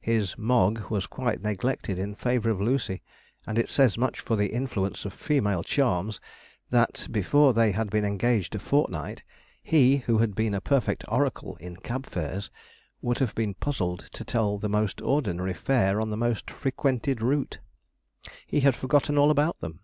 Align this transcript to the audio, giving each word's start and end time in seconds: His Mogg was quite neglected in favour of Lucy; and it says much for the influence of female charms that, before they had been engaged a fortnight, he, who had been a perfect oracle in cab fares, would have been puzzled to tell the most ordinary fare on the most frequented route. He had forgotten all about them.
His 0.00 0.36
Mogg 0.36 0.90
was 0.90 1.06
quite 1.06 1.42
neglected 1.44 1.96
in 1.96 2.16
favour 2.16 2.50
of 2.50 2.60
Lucy; 2.60 3.04
and 3.46 3.56
it 3.56 3.68
says 3.68 3.96
much 3.96 4.18
for 4.18 4.34
the 4.34 4.48
influence 4.48 5.04
of 5.04 5.12
female 5.12 5.62
charms 5.62 6.18
that, 6.70 7.06
before 7.12 7.52
they 7.52 7.70
had 7.70 7.88
been 7.90 8.04
engaged 8.04 8.56
a 8.56 8.58
fortnight, 8.58 9.22
he, 9.62 9.98
who 9.98 10.18
had 10.18 10.34
been 10.34 10.54
a 10.54 10.60
perfect 10.60 11.04
oracle 11.06 11.54
in 11.60 11.76
cab 11.76 12.04
fares, 12.04 12.50
would 13.00 13.18
have 13.20 13.36
been 13.36 13.54
puzzled 13.54 14.00
to 14.14 14.24
tell 14.24 14.58
the 14.58 14.68
most 14.68 15.00
ordinary 15.02 15.54
fare 15.54 16.00
on 16.00 16.10
the 16.10 16.16
most 16.16 16.50
frequented 16.50 17.22
route. 17.22 17.60
He 18.44 18.58
had 18.62 18.74
forgotten 18.74 19.16
all 19.16 19.30
about 19.30 19.60
them. 19.60 19.82